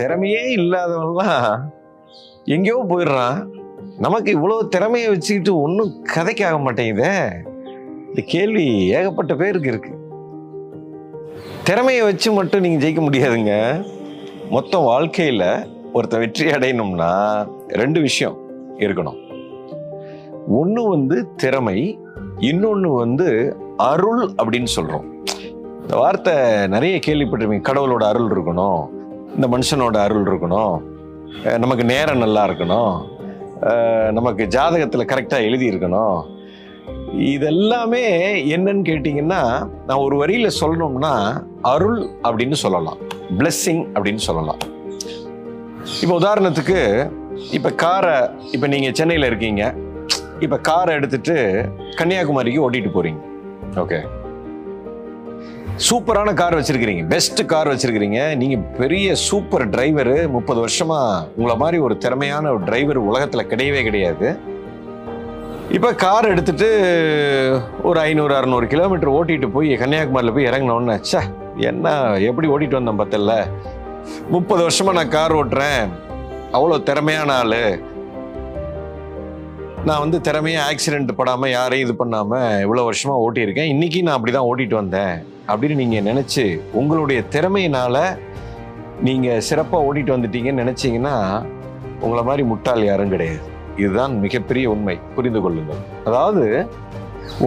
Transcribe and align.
திறமையே 0.00 0.40
இல்லாதவன்லாம் 0.56 1.58
எங்கேயோ 2.44 2.84
போயிடுறான். 2.88 3.46
நமக்கு 3.98 4.30
இவ்வளோ 4.38 4.68
திறமையை 4.68 5.08
வச்சுக்கிட்டு 5.08 5.60
ஒன்றும் 5.60 6.04
கதைக்காக 6.14 6.56
மாட்டேங்குதே. 6.64 7.36
இந்த 8.06 8.22
கேள்வி 8.26 8.88
ஏகப்பட்ட 8.88 9.34
பேருக்கு 9.34 9.68
இருக்கு. 9.68 9.92
திறமையை 11.62 12.02
வச்சு 12.04 12.32
மட்டும் 12.32 12.60
நீங்கள் 12.60 12.82
ஜெயிக்க 12.84 12.96
முடியாதுங்க. 12.96 13.84
மொத்தம் 14.50 14.82
வாழ்க்கையில் 14.82 15.68
ஒருத்தன் 15.92 16.20
வெற்றி 16.20 16.46
அடையணும்னா 16.46 17.46
ரெண்டு 17.68 18.00
விஷயம் 18.00 18.36
இருக்கணும். 18.76 19.20
ஒன்று 20.48 20.88
வந்து 20.88 21.34
திறமை 21.36 21.98
இன்னொன்று 22.38 22.92
வந்து 22.92 23.56
அருள் 23.76 24.34
அப்படின்னு 24.42 24.64
சொல்கிறோம் 24.64 25.06
இந்த 25.82 25.96
வார்த்தை 25.96 26.34
நிறைய 26.66 26.96
கேள்விப்பட்டிருப்பீங்க. 27.06 27.68
கடவுளோட 27.70 28.02
அருள் 28.02 28.30
இருக்கணும். 28.30 28.93
இந்த 29.36 29.46
மனுஷனோட 29.54 29.96
அருள் 30.06 30.26
இருக்கணும். 30.30 30.74
நமக்கு 31.62 31.84
நேரம் 31.92 32.22
நல்லா 32.24 32.42
இருக்கணும். 32.48 32.94
நமக்கு 34.18 34.42
ஜாதகத்தில் 34.54 35.10
கரெக்டாக 35.10 35.46
எழுதி 35.48 35.66
இருக்கணும். 35.72 36.18
இதெல்லாமே 37.32 38.04
என்னன்னு 38.54 38.82
கேட்டிங்கன்னா 38.88 39.42
நான் 39.88 40.02
ஒரு 40.06 40.16
வரியில் 40.22 40.56
சொல்லணும்னா 40.60 41.12
அருள் 41.72 42.00
அப்படின்னு 42.28 42.56
சொல்லலாம். 42.64 42.98
பிளெஸ்ஸிங் 43.38 43.84
அப்படின்னு 43.96 44.22
சொல்லலாம். 44.28 44.60
இப்போ 46.02 46.14
உதாரணத்துக்கு 46.20 46.80
இப்போ 47.56 47.70
காரை 47.84 48.16
இப்போ 48.54 48.66
நீங்கள் 48.74 48.96
சென்னையில் 48.98 49.30
இருக்கீங்க. 49.30 49.62
இப்போ 50.44 50.56
காரை 50.68 50.92
எடுத்துட்டு 50.98 51.36
கன்னியாகுமரிக்கு 52.00 52.64
ஓட்டிட்டு 52.66 52.92
போகிறீங்க 52.96 53.22
ஓகே 53.82 53.98
சூப்பரான 55.76 56.34
கார் 56.34 56.58
வச்சிருக்கிறீங்க. 56.58 57.08
பெஸ்ட் 57.08 57.46
கார் 57.46 57.68
வச்சிருக்கிறீங்க. 57.68 58.36
நீங்க 58.36 58.56
பெரிய 58.56 59.14
சூப்பர் 59.14 59.68
டிரைவர் 59.68 60.30
முப்பது 60.30 60.66
வருஷமா 60.66 61.26
உங்களை 61.36 61.56
மாதிரி 61.56 61.78
ஒரு 61.78 61.98
திறமையான 61.98 62.50
ஒரு 62.50 62.64
டிரைவர் 62.64 63.02
உலகத்துல 63.02 63.42
கிடையவே 63.42 63.82
கிடையாது. 63.82 64.38
இப்ப 65.70 65.94
கார் 65.94 66.24
எடுத்துட்டு 66.24 66.68
ஒரு 67.82 68.00
ஐநூறு 68.00 68.34
அறநூறு 68.34 68.66
கிலோமீட்டர் 68.66 69.12
ஓட்டிட்டு 69.12 69.50
போய் 69.52 69.76
கன்னியாகுமரியில் 69.76 70.32
போய் 70.32 70.44
இறங்கின 70.44 71.00
சே 71.00 71.18
என்ன 71.56 72.16
எப்படி 72.18 72.48
ஓட்டிட்டு 72.48 72.82
வந்தேன் 72.82 73.00
பார்த்தல 73.00 73.46
முப்பது 74.28 74.68
வருஷமா 74.68 74.92
நான் 74.92 75.08
கார் 75.08 75.34
ஓட்டுறேன். 75.34 75.88
அவ்வளோ 76.52 76.82
திறமையான 76.82 77.34
ஆளு. 77.34 77.92
நான் 79.88 80.02
வந்து 80.02 80.18
திறமையாக 80.26 80.68
ஆக்சிடென்ட் 80.72 81.10
படாமல் 81.16 81.50
யாரையும் 81.54 81.86
இது 81.86 81.94
பண்ணாமல் 81.98 82.60
இவ்வளோ 82.64 82.82
வருஷமாக 82.86 83.22
ஓட்டியிருக்கேன். 83.24 83.70
இன்றைக்கி 83.72 83.98
நான் 84.04 84.16
அப்படி 84.18 84.32
தான் 84.36 84.46
ஓட்டிகிட்டு 84.50 84.76
வந்தேன். 84.78 85.16
அப்படின்னு 85.50 85.76
நீங்கள் 85.80 86.06
நினச்சி 86.06 86.44
உங்களுடைய 86.80 87.20
திறமையினால் 87.34 87.98
நீங்கள் 89.06 89.42
சிறப்பாக 89.48 89.86
ஓட்டிகிட்டு 89.86 90.14
வந்துட்டீங்கன்னு 90.14 90.62
நினச்சிங்கன்னா 90.64 91.16
உங்களை 92.04 92.22
மாதிரி 92.28 92.44
முட்டாள் 92.52 92.82
யாரும் 92.86 93.12
கிடையாது. 93.14 93.42
இதுதான் 93.82 94.14
மிகப்பெரிய 94.24 94.70
உண்மை. 94.74 94.96
புரிந்து 95.18 95.42
கொள்ளுங்கள். 95.46 95.82
அதாவது 96.08 96.46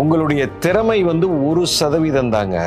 உங்களுடைய 0.02 0.44
திறமை 0.66 1.00
வந்து 1.12 1.30
ஒரு 1.48 1.66
சதவீதம் 1.80 2.32
தாங்க. 2.38 2.60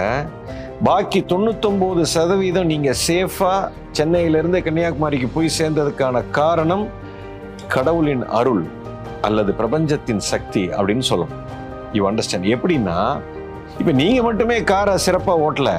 பாக்கி 0.89 1.23
தொண்ணூத்தொம்போது 1.35 2.03
சதவீதம் 2.17 2.71
நீங்கள் 2.73 3.01
சேஃபாக 3.07 3.71
சென்னையிலேருந்து 4.01 4.65
கன்னியாகுமரிக்கு 4.67 5.31
போய் 5.39 5.57
சேர்ந்ததுக்கான 5.61 6.27
காரணம் 6.41 6.87
கடவுளின் 7.77 8.27
அருள். 8.41 8.63
அல்லது 9.29 9.51
பிரபஞ்சத்தின் 9.61 10.23
சக்தி 10.33 10.63
அப்படின்னு 10.79 11.05
சொல்லணும். 11.11 11.43
யூ 11.97 12.03
அண்டர்ஸ்டாண்ட் 12.11 12.49
எப்படின்னா 12.57 12.99
இப்போ 13.81 13.93
நீங்கள் 14.01 14.27
மட்டுமே 14.29 14.57
காரை 14.71 14.95
சிறப்பாக 15.07 15.43
ஓட்டலை. 15.47 15.77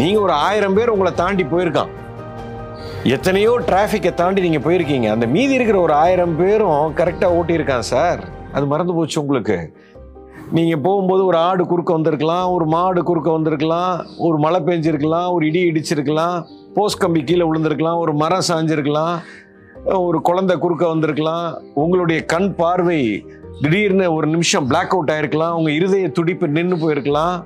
நீங்கள் 0.00 0.22
ஒரு 0.26 0.34
ஆயிரம் 0.46 0.76
பேர் 0.78 0.92
உங்களை 0.94 1.12
தாண்டி 1.22 1.44
போயிருக்கான். 1.52 1.92
எத்தனையோ 3.14 3.52
டிராஃபிக்கை 3.68 4.10
தாண்டி 4.20 4.40
நீங்கள் 4.46 4.64
போயிருக்கீங்க. 4.66 5.08
அந்த 5.14 5.26
மீதி 5.34 5.56
இருக்கிற 5.58 5.78
ஒரு 5.86 5.94
ஆயிரம் 6.02 6.34
பேரும் 6.40 6.94
கரெக்டாக 7.00 7.36
ஓட்டியிருக்கான் 7.38 7.88
சார் 7.92 8.20
அது 8.56 8.64
மறந்து 8.72 8.94
போச்சு 8.98 9.16
உங்களுக்கு. 9.22 9.56
நீங்கள் 10.56 10.82
போகும்போது 10.86 11.22
ஒரு 11.30 11.38
ஆடு 11.48 11.62
குறுக்க 11.68 11.90
வந்திருக்கலாம் 11.96 12.48
ஒரு 12.54 12.64
மாடு 12.74 13.00
குறுக்க 13.10 13.28
வந்திருக்கலாம் 13.36 13.92
ஒரு 14.26 14.36
மழை 14.44 14.60
பெஞ்சிருக்கலாம் 14.66 15.28
ஒரு 15.34 15.44
இடி 15.50 15.60
இடிச்சிருக்கலாம் 15.70 16.36
போஸ்ட் 16.76 17.00
கம்பி 17.02 17.20
கீழே 17.28 17.44
விழுந்திருக்கலாம் 17.50 18.00
ஒரு 18.04 18.12
மரம் 18.22 18.46
சாஞ்சிருக்கலாம். 18.48 19.16
ஒரு 19.84 20.20
குழந்தை 20.20 20.58
குறுக்க 20.58 20.88
வந்திருக்கலாம். 20.88 21.58
உங்களுடைய 21.74 22.24
கண் 22.24 22.54
பார்வை 22.54 23.26
திடீர்னு 23.60 24.12
ஒரு 24.14 24.26
நிமிஷம் 24.26 24.66
பிளாக் 24.66 24.90
அவுட் 24.90 25.10
ஆயிருக்கலாம். 25.10 25.50
உங்க 25.50 25.70
இருதய 25.70 26.08
துடிப்பு 26.08 26.48
நின்று 26.48 26.76
போயிருக்கலாம். 26.76 27.44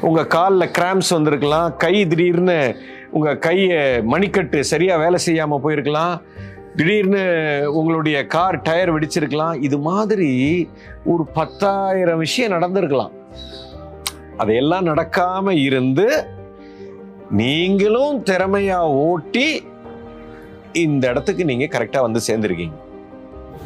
உங்க 0.00 0.26
காலில் 0.26 0.70
கிராம்ஸ் 0.78 1.10
வந்திருக்கலாம். 1.10 1.76
கை 1.76 2.06
திடீர்னு 2.06 2.76
உங்க 3.10 3.36
கையை 3.36 3.98
மணிக்கட்டு 3.98 4.60
சரியா 4.60 4.96
வேலை 4.96 5.18
செய்யாம 5.26 5.60
போயிருக்கலாம். 5.64 6.20
திடீர்னு 6.76 7.24
உங்களுடைய 7.72 8.26
கார் 8.26 8.62
டயர் 8.62 8.98
வெடிச்சிருக்கலாம். 8.98 9.62
இது 9.62 9.78
மாதிரி 9.78 10.68
ஒரு 11.04 11.26
பத்தாயிரம் 11.26 12.18
விஷயம் 12.18 12.52
நடந்திருக்கலாம். 12.52 13.10
அதையெல்லாம் 14.36 14.86
நடக்காம 14.86 15.50
இருந்து 15.50 16.24
நீங்களும் 17.30 18.24
திறமையா 18.24 18.78
ஓட்டி 18.78 19.70
இந்த 20.72 21.04
இடத்துக்கு 21.08 21.44
நீங்க 21.44 21.64
கரெக்டா 21.64 22.00
வந்து 22.00 22.20
சேர்ந்துருக்கீங்க. 22.26 22.78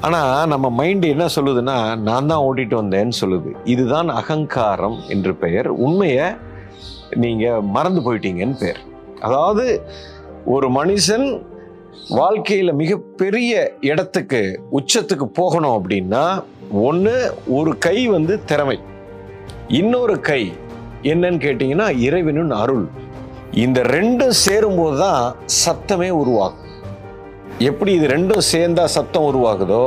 ஆனா 0.01 0.21
நம்ம 0.53 0.71
மைண்ட் 0.71 1.05
என்ன 1.05 1.27
சொல்லுதுன்னா 1.35 1.77
நான் 2.09 2.27
தான் 2.27 2.45
ஓட்டிட்டு 2.47 2.77
வந்தேன்னு 2.81 3.17
சொல்லுது. 3.21 3.51
இதுதான் 3.65 4.09
அகங்காரம் 4.09 4.99
என்று 5.09 5.35
பெயர். 5.35 5.69
உண்மையை 5.87 6.27
நீங்க 7.23 7.61
மறந்து 7.61 8.01
போயிட்டீங்கன்னு 8.07 8.59
பேர் 8.61 8.81
அதாவது 9.21 9.65
ஒரு 10.55 10.67
மனுஷன் 10.71 11.27
வாழ்க்கையில 12.19 12.73
மிகப்பெரிய 12.73 13.53
இடத்துக்கு 13.81 14.41
உச்சத்துக்கு 14.79 15.27
போகணும் 15.41 15.77
அப்படின்னா 15.79 16.25
ஒன்று 16.89 17.15
ஒரு 17.47 17.79
கை 17.79 17.99
வந்து 18.07 18.45
திறமை. 18.45 18.79
இன்னொரு 19.81 20.17
கை 20.21 20.43
என்னன்னு 21.03 21.41
கேட்டிங்கன்னா 21.47 21.89
இறைவனின் 22.07 22.55
அருள். 22.63 22.87
இந்த 23.65 23.81
ரெண்டும் 23.97 24.37
சேரும்போது 24.45 24.99
தான் 24.99 25.35
சத்தமே 25.65 26.11
உருவாகும். 26.23 26.66
எப்படி 27.59 27.91
இது 27.97 28.07
ரெண்டும் 28.13 28.43
சேர்ந்தா 28.53 28.83
சத்தம் 28.95 29.27
உருவாகுதோ 29.29 29.85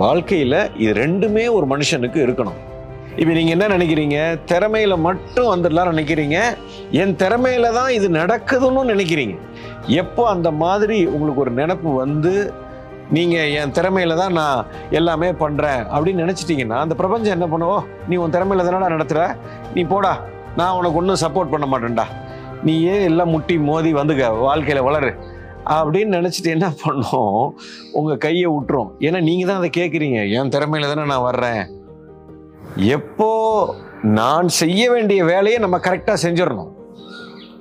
வாழ்க்கையில் 0.00 0.56
இது 0.76 0.90
ரெண்டுமே 1.02 1.44
ஒரு 1.56 1.66
மனுஷனுக்கு 1.70 2.18
இருக்கணும். 2.24 2.58
இப்போ 3.20 3.32
நீங்கள் 3.36 3.54
என்ன 3.54 3.66
நினைக்கிறீங்க? 3.74 4.16
திறமையில் 4.50 4.94
மட்டும் 5.06 5.48
வந்துடலாம் 5.52 5.90
நினைக்கிறீங்க? 5.92 6.38
என் 7.02 7.14
திறமையில 7.22 7.70
தான் 7.78 7.88
இது 7.98 8.08
நடக்குதுன்னு 8.18 8.82
நினைக்கிறீங்க. 8.90 9.36
எப்போ 10.00 10.28
அந்த 10.34 10.50
மாதிரி 10.50 10.98
உங்களுக்கு 11.06 11.42
ஒரு 11.44 11.54
நினப்பு 11.60 11.92
வந்து 12.02 12.34
நீங்கள் 13.16 13.50
என் 13.60 13.74
திறமையில 13.78 14.16
தான் 14.22 14.36
நான் 14.40 14.66
எல்லாமே 14.90 15.30
பண்ணுறேன் 15.42 15.82
அப்படின்னு 15.94 16.24
நினச்சிட்டிங்கன்னா 16.24 16.80
அந்த 16.84 16.96
பிரபஞ்சம் 17.00 17.36
என்ன 17.36 17.48
பண்ணுவோம் 17.54 17.86
நீ 18.08 18.16
உன் 18.16 18.36
திறமையில 18.36 18.66
தானடா 18.68 18.94
நடத்துகிற 18.96 19.24
நீ 19.74 19.82
போடா. 19.94 20.12
நான் 20.56 20.76
உனக்கு 20.80 21.00
ஒன்றும் 21.02 21.22
சப்போர்ட் 21.24 21.54
பண்ண 21.54 21.68
மாட்டேன்டா. 21.72 22.06
நீ 22.68 22.82
ஏன் 22.92 23.08
எல்லாம் 23.10 23.34
முட்டி 23.36 23.58
மோதி 23.70 23.90
வந்துக்க. 23.94 24.38
வாழ்க்கையில் 24.46 24.86
வளரு. 24.90 25.12
அப்படின்னு 25.76 26.16
நினச்சிட்டு 26.18 26.50
என்ன 26.56 26.66
பண்ணோம்? 26.82 27.40
உங்கள் 27.98 28.22
கையை 28.24 28.48
விட்டுரும் 28.54 28.90
ஏன்னா 29.06 29.20
நீங்கள் 29.28 29.48
தான் 29.50 29.60
அதை 29.60 29.70
கேட்குறீங்க 29.78 30.20
என் 30.38 30.52
திறமையில 30.54 30.90
தானே 30.92 31.04
நான் 31.12 31.26
வர்றேன். 31.28 31.62
எப்போ 32.96 33.30
நான் 34.18 34.48
செய்ய 34.60 34.82
வேண்டிய 34.94 35.20
வேலையை 35.32 35.58
நம்ம 35.64 35.76
கரெக்டாக 35.86 36.18
செஞ்சிடணும். 36.24 36.70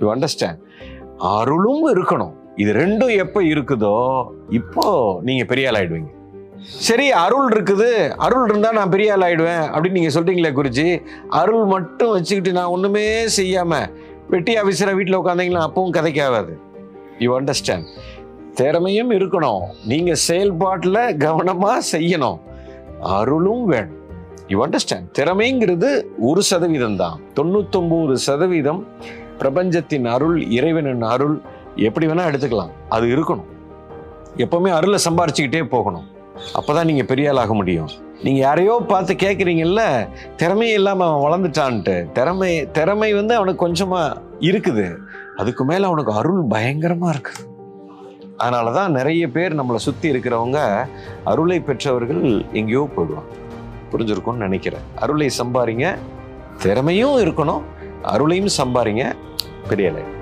யூ 0.01 0.07
அண்டர்ஸ்டாண்ட் 0.15 0.61
அருளும் 1.37 1.85
இருக்கணும். 1.93 2.35
இது 2.63 2.71
ரெண்டும் 2.83 3.15
எப்போ 3.23 3.39
இருக்குதோ 3.53 3.95
இப்போ 4.59 4.85
நீங்கள் 5.29 5.49
பெரிய 5.53 5.69
ஆள் 5.69 5.79
ஆகிடுவீங்க 5.79 6.11
சரி 6.85 7.05
அருள் 7.23 7.49
இருக்குது. 7.53 7.89
அருள் 8.25 8.45
இருந்தால் 8.49 8.77
நான் 8.79 8.93
பெரிய 8.93 9.15
ஆள் 9.15 9.25
அப்படின்னு 9.73 9.97
நீங்கள் 9.99 10.15
சொல்கிறீங்களே 10.15 10.51
குருஜி. 10.59 10.87
அருள் 11.41 11.65
மட்டும் 11.73 12.13
வச்சுக்கிட்டு 12.15 12.53
நான் 12.59 12.73
ஒன்றுமே 12.75 13.05
செய்யாமல் 13.39 13.91
வெட்டி 14.31 14.53
ஆஃபீஸரை 14.61 14.93
வீட்டில் 14.99 15.19
உட்காந்தீங்களா 15.19 15.65
அப்பவும் 15.67 15.95
கதைக்காகாது. 15.97 16.53
யூ 17.19 17.41
அண்டர்ஸ்டாண்ட் 17.41 17.85
திறமையும் 18.53 19.11
இருக்கணும். 19.11 19.59
நீங்க 19.85 20.15
செயல்பாட்டில் 20.15 20.93
கவனமா 20.93 21.77
செய்யணும். 21.91 22.39
அருளும் 23.01 23.65
வேணும். 23.65 23.95
யூ 24.47 24.67
அண்டர்ஸ்டாண்ட் 24.67 25.07
திறமைங்கிறது 25.19 26.03
ஒரு 26.19 26.41
சதவீதம் 26.41 26.95
தான். 26.95 27.19
தொண்ணூத்தொம்பது 27.35 28.13
சதவீதம் 28.13 28.87
பிரபஞ்சத்தின் 29.37 30.05
அருள் 30.05 30.49
இறைவனின் 30.49 31.01
அருள். 31.01 31.41
எப்படி 31.75 32.07
வேணா 32.07 32.31
எடுத்துக்கலாம். 32.31 32.69
அது 32.89 33.07
இருக்கணும். 33.07 33.43
எப்பவுமே 34.37 34.69
அருளை 34.69 34.99
சம்பாரிச்சுக்கிட்டே 35.09 35.63
போகணும். 35.63 36.07
அப்பதான் 36.55 36.85
நீங்க 36.85 37.03
பெரிய 37.03 37.29
ஆளாக 37.29 37.45
ஆக 37.45 37.55
முடியும். 37.55 37.87
நீங்கள் 38.23 38.45
யாரையோ 38.47 38.83
பார்த்து 38.87 39.13
கேட்குறீங்கல்ல 39.13 40.07
திறமை 40.35 40.73
இல்லாமல் 40.73 41.07
அவன் 41.07 41.25
வளர்ந்துட்டான்ட்டு. 41.25 42.11
திறமை 42.11 42.71
திறமை 42.71 43.13
வந்து 43.13 43.35
அவனுக்கு 43.35 43.65
கொஞ்சமாக 43.65 44.21
இருக்குது. 44.39 44.97
அதுக்கு 45.35 45.65
மேலே 45.65 45.83
அவனுக்கு 45.83 46.13
அருள் 46.13 46.41
பயங்கரமாக 46.41 47.13
இருக்கு. 47.13 47.31
அதனால 48.37 48.71
தான் 48.71 48.91
நிறைய 48.91 49.29
பேர் 49.29 49.59
நம்மளை 49.59 49.75
சுற்றி 49.75 50.11
இருக்கிறவங்க 50.11 50.87
அருளை 51.23 51.59
பெற்றவர்கள் 51.59 52.45
எங்கேயோ 52.53 52.89
போயிடுவாங்க. 52.95 53.33
புரிஞ்சிருக்கும்னு 53.91 54.45
நினைக்கிறேன். 54.47 54.85
அருளை 54.95 55.29
சம்பாரிங்க. 55.37 55.95
திறமையும் 56.57 57.17
இருக்கணும். 57.17 57.63
அருளையும் 58.03 58.55
சம்பாரிங்க. 58.57 59.05
பெரிய 59.67 59.91
லைஃப் 59.91 60.13